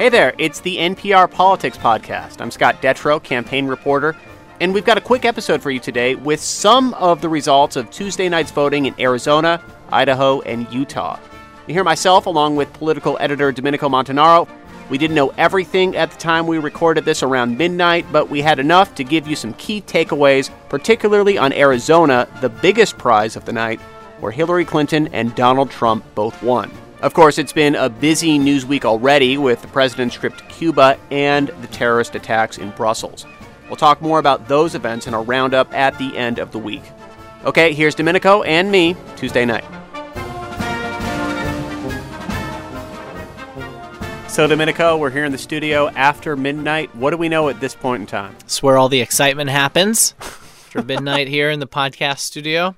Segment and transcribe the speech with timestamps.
[0.00, 2.40] Hey there, it's the NPR Politics Podcast.
[2.40, 4.16] I'm Scott Detrow, campaign reporter,
[4.58, 7.90] and we've got a quick episode for you today with some of the results of
[7.90, 9.62] Tuesday night's voting in Arizona,
[9.92, 11.20] Idaho, and Utah.
[11.66, 14.48] You hear myself along with political editor Domenico Montanaro.
[14.88, 18.58] We didn't know everything at the time we recorded this around midnight, but we had
[18.58, 23.52] enough to give you some key takeaways, particularly on Arizona, the biggest prize of the
[23.52, 23.82] night,
[24.20, 26.70] where Hillary Clinton and Donald Trump both won.
[27.02, 30.98] Of course, it's been a busy news week already with the president's trip to Cuba
[31.10, 33.24] and the terrorist attacks in Brussels.
[33.68, 36.82] We'll talk more about those events in a roundup at the end of the week.
[37.46, 39.64] Okay, here's Domenico and me Tuesday night.
[44.28, 46.94] So, Domenico, we're here in the studio after midnight.
[46.94, 48.36] What do we know at this point in time?
[48.40, 52.76] It's where all the excitement happens after midnight here in the podcast studio.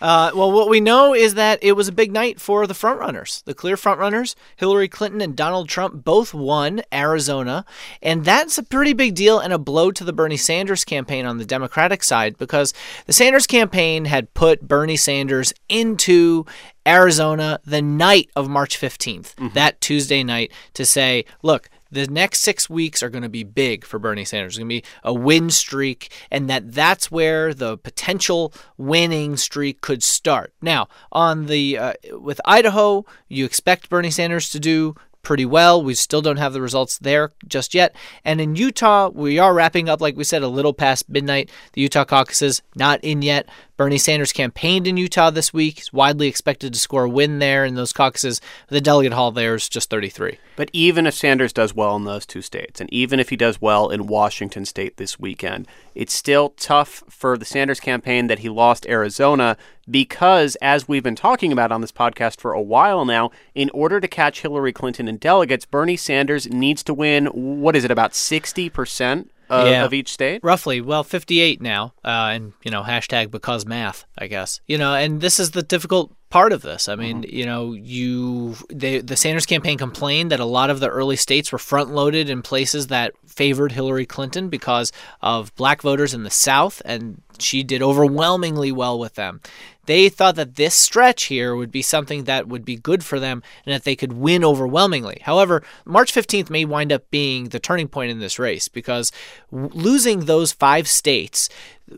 [0.00, 3.42] Uh, well, what we know is that it was a big night for the frontrunners,
[3.44, 4.34] the clear frontrunners.
[4.56, 7.64] Hillary Clinton and Donald Trump both won Arizona,
[8.02, 11.38] and that's a pretty big deal and a blow to the Bernie Sanders campaign on
[11.38, 12.74] the Democratic side because
[13.06, 16.44] the Sanders campaign had put Bernie Sanders into
[16.86, 19.48] Arizona the night of March 15th, mm-hmm.
[19.54, 23.84] that Tuesday night, to say, look, the next six weeks are going to be big
[23.84, 24.52] for Bernie Sanders.
[24.52, 29.80] It's going to be a win streak, and that that's where the potential winning streak
[29.80, 30.52] could start.
[30.60, 35.82] Now, on the uh, with Idaho, you expect Bernie Sanders to do pretty well.
[35.82, 37.96] We still don't have the results there just yet.
[38.24, 41.50] And in Utah, we are wrapping up, like we said, a little past midnight.
[41.72, 43.48] The Utah caucuses not in yet.
[43.76, 45.76] Bernie Sanders campaigned in Utah this week.
[45.76, 48.40] He's widely expected to score a win there in those caucuses.
[48.68, 50.38] The delegate haul there is just 33.
[50.56, 53.60] But even if Sanders does well in those two states, and even if he does
[53.60, 58.48] well in Washington state this weekend, it's still tough for the Sanders campaign that he
[58.48, 59.58] lost Arizona
[59.90, 64.00] because, as we've been talking about on this podcast for a while now, in order
[64.00, 68.12] to catch Hillary Clinton in delegates, Bernie Sanders needs to win, what is it, about
[68.12, 69.28] 60%?
[69.50, 69.84] Uh, yeah.
[69.84, 70.40] of each state?
[70.42, 70.80] Roughly.
[70.80, 71.94] Well, 58 now.
[72.04, 74.60] Uh, and, you know, hashtag because math, I guess.
[74.66, 76.88] You know, and this is the difficult part of this.
[76.88, 77.36] I mean, mm-hmm.
[77.36, 81.52] you know, you they, the Sanders campaign complained that a lot of the early states
[81.52, 86.30] were front loaded in places that favored Hillary Clinton because of black voters in the
[86.30, 89.40] South, and she did overwhelmingly well with them.
[89.86, 93.42] They thought that this stretch here would be something that would be good for them
[93.64, 95.20] and that they could win overwhelmingly.
[95.22, 99.12] However, March 15th may wind up being the turning point in this race because
[99.50, 101.48] losing those five states,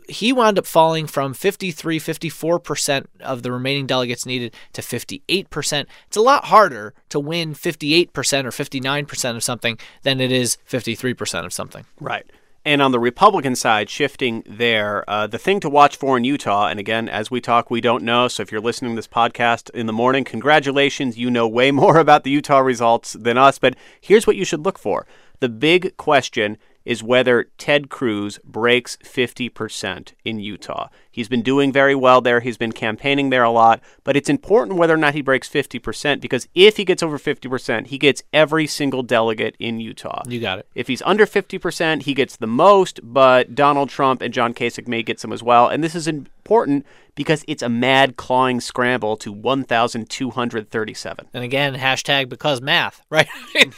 [0.07, 5.87] he wound up falling from 53, 54% of the remaining delegates needed to 58%.
[6.07, 8.09] It's a lot harder to win 58%
[8.45, 11.87] or 59% of something than it is 53% of something.
[11.99, 12.27] Right.
[12.69, 16.67] And on the Republican side, shifting there, uh, the thing to watch for in Utah,
[16.67, 18.29] and again, as we talk, we don't know.
[18.29, 21.17] So if you're listening to this podcast in the morning, congratulations.
[21.17, 23.59] You know way more about the Utah results than us.
[23.59, 25.07] But here's what you should look for.
[25.41, 30.89] The big question is whether Ted Cruz breaks 50% in Utah.
[31.11, 32.41] He's been doing very well there.
[32.41, 36.19] He's been campaigning there a lot, but it's important whether or not he breaks 50%
[36.19, 40.23] because if he gets over 50%, he gets every single delegate in Utah.
[40.27, 40.69] You got it.
[40.75, 45.03] If he's under 50%, he gets the most, but Donald Trump and John Kasich may
[45.03, 45.69] get some as well.
[45.69, 46.87] And this is important
[47.19, 51.27] because it's a mad clawing scramble to 1,237.
[51.35, 53.27] And again, hashtag because math, right?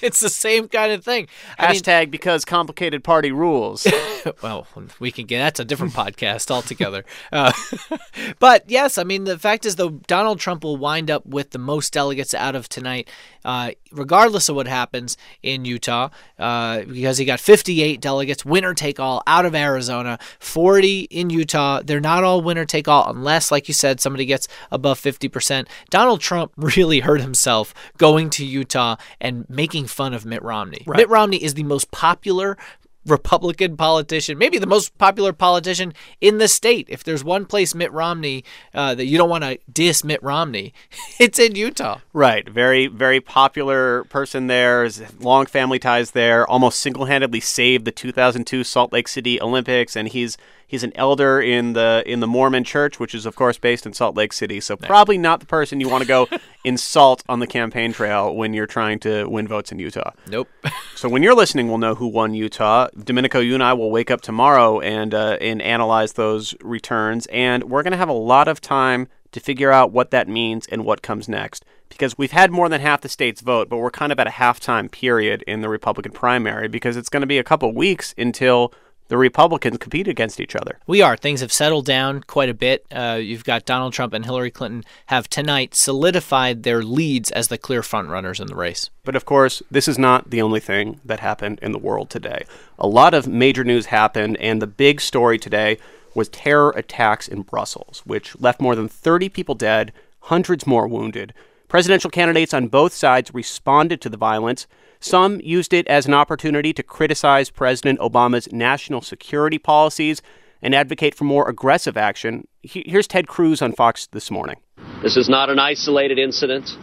[0.02, 1.26] it's the same kind of thing.
[1.58, 3.86] Hashtag mean, because complicated party rules.
[4.42, 4.66] well,
[4.98, 7.02] we can get that's a different podcast altogether.
[7.32, 7.50] Uh,
[8.40, 11.58] but yes, I mean, the fact is, though, Donald Trump will wind up with the
[11.58, 13.08] most delegates out of tonight,
[13.42, 19.00] uh, regardless of what happens in Utah, uh, because he got 58 delegates, winner take
[19.00, 21.80] all, out of Arizona, 40 in Utah.
[21.82, 25.68] They're not all winner take all unless unless, like you said, somebody gets above 50%.
[25.88, 30.82] Donald Trump really hurt himself going to Utah and making fun of Mitt Romney.
[30.84, 30.96] Right.
[30.96, 32.58] Mitt Romney is the most popular
[33.06, 36.86] Republican politician, maybe the most popular politician in the state.
[36.90, 40.74] If there's one place Mitt Romney uh, that you don't want to diss Mitt Romney,
[41.20, 42.00] it's in Utah.
[42.12, 42.46] Right.
[42.48, 44.88] Very, very popular person there.
[45.20, 46.46] Long family ties there.
[46.50, 50.36] Almost single handedly saved the 2002 Salt Lake City Olympics, and he's
[50.70, 53.92] He's an elder in the in the Mormon Church, which is of course based in
[53.92, 54.60] Salt Lake City.
[54.60, 56.28] So probably not the person you want to go
[56.64, 60.12] insult on the campaign trail when you're trying to win votes in Utah.
[60.28, 60.48] Nope.
[60.94, 62.86] so when you're listening, we'll know who won Utah.
[62.96, 67.64] Domenico, you and I will wake up tomorrow and uh, and analyze those returns, and
[67.64, 70.84] we're going to have a lot of time to figure out what that means and
[70.84, 71.64] what comes next.
[71.88, 74.30] Because we've had more than half the states vote, but we're kind of at a
[74.30, 78.72] halftime period in the Republican primary because it's going to be a couple weeks until
[79.10, 80.78] the Republicans compete against each other.
[80.86, 81.16] We are.
[81.16, 82.86] Things have settled down quite a bit.
[82.92, 87.58] Uh, you've got Donald Trump and Hillary Clinton have tonight solidified their leads as the
[87.58, 88.88] clear frontrunners in the race.
[89.04, 92.44] But of course, this is not the only thing that happened in the world today.
[92.78, 95.78] A lot of major news happened, and the big story today
[96.14, 101.34] was terror attacks in Brussels, which left more than 30 people dead, hundreds more wounded.
[101.70, 104.66] Presidential candidates on both sides responded to the violence.
[104.98, 110.20] Some used it as an opportunity to criticize President Obama's national security policies
[110.60, 112.48] and advocate for more aggressive action.
[112.64, 114.56] Here's Ted Cruz on Fox this morning.
[115.04, 116.76] This is not an isolated incident.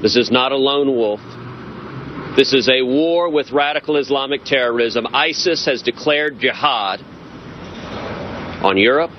[0.00, 1.20] This is not a lone wolf.
[2.38, 5.06] This is a war with radical Islamic terrorism.
[5.12, 7.02] ISIS has declared jihad
[8.64, 9.10] on Europe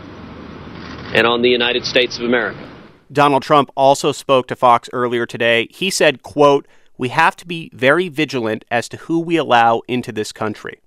[1.13, 2.70] and on the United States of America.
[3.11, 5.67] Donald Trump also spoke to Fox earlier today.
[5.69, 6.67] He said, quote,
[6.97, 10.79] we have to be very vigilant as to who we allow into this country.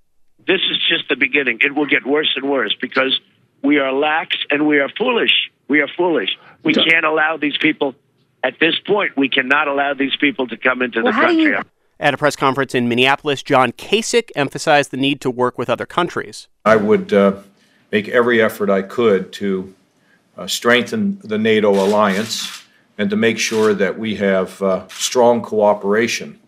[0.47, 1.59] This is just the beginning.
[1.61, 3.19] It will get worse and worse because
[3.63, 5.51] we are lax and we are foolish.
[5.67, 6.37] We are foolish.
[6.63, 7.95] We can't allow these people,
[8.43, 11.43] at this point, we cannot allow these people to come into well, the country.
[11.43, 11.61] You...
[11.99, 15.85] At a press conference in Minneapolis, John Kasich emphasized the need to work with other
[15.85, 16.47] countries.
[16.63, 17.37] I would uh,
[17.91, 19.73] make every effort I could to
[20.37, 22.63] uh, strengthen the NATO alliance
[22.97, 26.39] and to make sure that we have uh, strong cooperation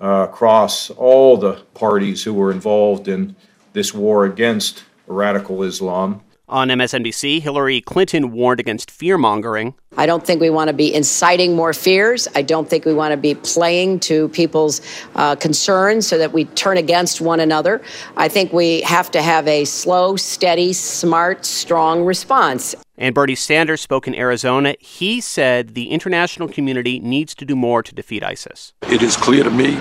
[0.00, 3.36] uh, across all the parties who were involved in
[3.72, 6.22] this war against radical Islam.
[6.50, 9.72] On MSNBC, Hillary Clinton warned against fear mongering.
[9.96, 12.26] I don't think we want to be inciting more fears.
[12.34, 14.80] I don't think we want to be playing to people's
[15.14, 17.80] uh, concerns so that we turn against one another.
[18.16, 22.74] I think we have to have a slow, steady, smart, strong response.
[23.00, 24.76] And Bernie Sanders spoke in Arizona.
[24.78, 28.74] He said the international community needs to do more to defeat ISIS.
[28.90, 29.76] It is clear to me,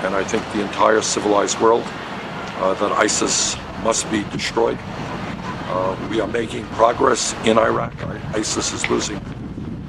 [0.00, 4.78] and I think the entire civilized world, uh, that ISIS must be destroyed.
[4.80, 7.92] Uh, we are making progress in Iraq.
[8.34, 9.18] ISIS is losing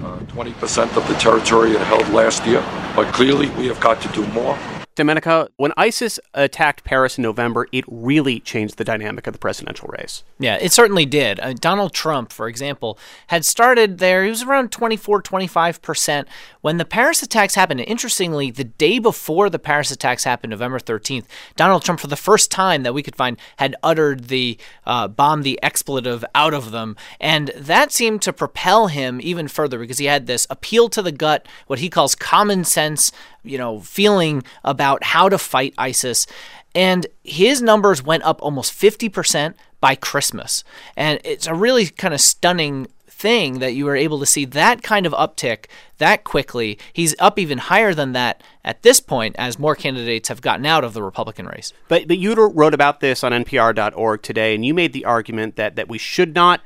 [0.03, 2.61] uh, 20% of the territory it held last year,
[2.97, 4.57] but clearly we have got to do more.
[4.95, 9.87] Domenico, when ISIS attacked Paris in November, it really changed the dynamic of the presidential
[9.87, 10.23] race.
[10.37, 11.39] Yeah, it certainly did.
[11.39, 14.23] Uh, Donald Trump, for example, had started there.
[14.23, 16.25] He was around 24, 25%
[16.61, 17.79] when the Paris attacks happened.
[17.81, 21.25] Interestingly, the day before the Paris attacks happened, November 13th,
[21.55, 25.41] Donald Trump, for the first time that we could find, had uttered the uh, bomb
[25.41, 26.95] the expletive out of them.
[27.19, 31.11] And that seemed to propel him even further because he had this appeal to the
[31.11, 33.11] gut, what he calls common sense
[33.43, 36.27] you know, feeling about how to fight ISIS.
[36.75, 40.63] And his numbers went up almost 50% by Christmas.
[40.95, 42.87] And it's a really kind of stunning
[43.23, 45.65] thing that you were able to see that kind of uptick
[45.97, 46.77] that quickly.
[46.91, 50.83] He's up even higher than that at this point as more candidates have gotten out
[50.83, 51.71] of the Republican race.
[51.87, 55.77] But but you wrote about this on npr.org today and you made the argument that
[55.77, 56.61] that we should not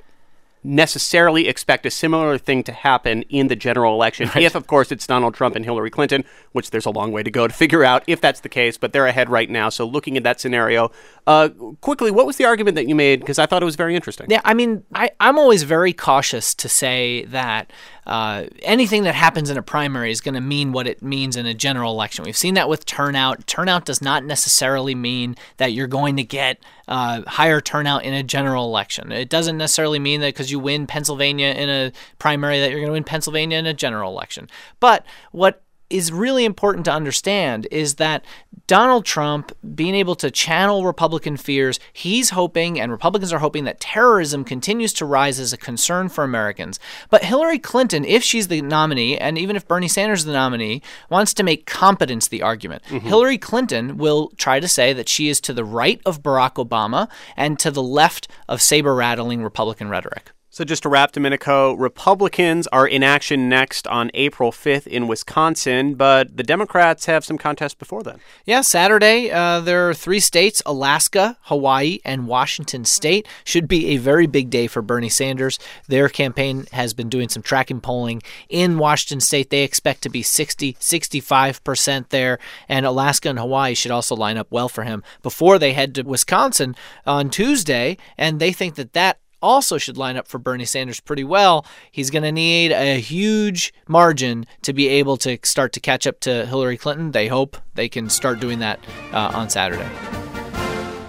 [0.68, 4.44] necessarily expect a similar thing to happen in the general election right.
[4.44, 7.32] if, of course, it's Donald Trump and Hillary Clinton, which there's a long way to
[7.32, 9.70] go to figure out if that's the case, but they're ahead right now.
[9.70, 10.92] So, looking at that scenario,
[11.26, 11.50] uh,
[11.82, 13.22] quickly, what was the argument that you made?
[13.22, 14.28] Because I thought it was very interesting.
[14.30, 17.72] Yeah, I mean, I, I'm always very cautious to say that
[18.08, 21.46] uh, anything that happens in a primary is going to mean what it means in
[21.46, 22.24] a general election.
[22.24, 23.46] We've seen that with turnout.
[23.48, 28.24] Turnout does not necessarily mean that you're going to get uh, higher turnout in a
[28.24, 29.12] general election.
[29.12, 32.88] It doesn't necessarily mean that because you win Pennsylvania in a primary that you're going
[32.88, 34.50] to win Pennsylvania in a general election.
[34.80, 38.26] But what is really important to understand is that
[38.68, 43.80] Donald Trump being able to channel Republican fears, he's hoping and Republicans are hoping that
[43.80, 46.80] terrorism continues to rise as a concern for Americans.
[47.10, 50.82] But Hillary Clinton, if she's the nominee, and even if Bernie Sanders is the nominee,
[51.10, 52.84] wants to make competence the argument.
[52.84, 53.08] Mm-hmm.
[53.08, 57.10] Hillary Clinton will try to say that she is to the right of Barack Obama
[57.38, 60.32] and to the left of saber rattling Republican rhetoric.
[60.58, 65.94] So, just to wrap, Domenico, Republicans are in action next on April 5th in Wisconsin,
[65.94, 68.20] but the Democrats have some contests before then.
[68.44, 73.28] Yeah, Saturday, uh, there are three states Alaska, Hawaii, and Washington State.
[73.44, 75.60] Should be a very big day for Bernie Sanders.
[75.88, 79.52] Their campaign has been doing some tracking polling in Washington State.
[79.52, 84.48] They expect to be 60, 65% there, and Alaska and Hawaii should also line up
[84.50, 89.20] well for him before they head to Wisconsin on Tuesday, and they think that that
[89.42, 91.66] also should line up for Bernie Sanders pretty well.
[91.92, 96.20] He's going to need a huge margin to be able to start to catch up
[96.22, 97.12] to Hillary Clinton.
[97.12, 98.80] They hope they can start doing that
[99.12, 99.90] uh, on Saturday.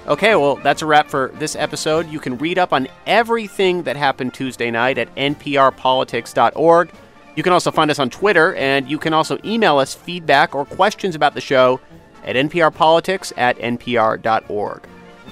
[0.07, 2.09] Okay, well, that's a wrap for this episode.
[2.09, 6.91] You can read up on everything that happened Tuesday night at nprpolitics.org.
[7.37, 10.65] You can also find us on Twitter, and you can also email us feedback or
[10.65, 11.79] questions about the show
[12.25, 14.89] at nprpolitics at npr.org.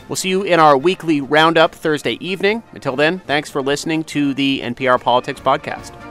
[0.09, 2.63] We'll see you in our weekly roundup Thursday evening.
[2.73, 6.06] Until then, thanks for listening to the NPR Politics Podcast.